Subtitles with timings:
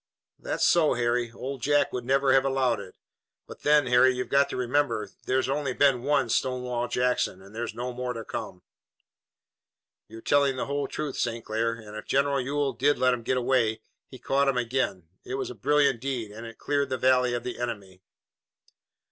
[0.39, 2.95] "That's so, Harry, Old Jack would never have allowed it.
[3.45, 7.53] But then, Harry, we've got to remember that there's been only one Stonewall Jackson, and
[7.53, 8.63] there's no more to come."
[10.07, 11.45] "You're telling the whole truth, St.
[11.45, 15.07] Clair, and if General Ewell did let 'em get away, he caught 'em again.
[15.23, 18.01] It was a brilliant deed, and it's cleared the Valley of the enemy."